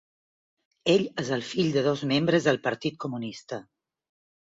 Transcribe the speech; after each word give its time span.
Ell 0.93 1.03
és 1.23 1.29
el 1.35 1.43
fill 1.49 1.69
de 1.75 1.83
dos 1.87 2.01
membres 2.11 2.47
del 2.47 2.57
Partit 2.69 2.97
comunista. 3.05 3.61